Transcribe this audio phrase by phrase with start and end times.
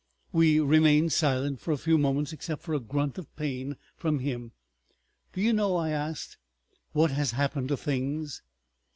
[0.31, 4.51] We remained silent for few moments except for a grunt of pain from him.
[5.31, 6.37] "Do you know?" I asked,
[6.93, 8.41] "what has happened to things?"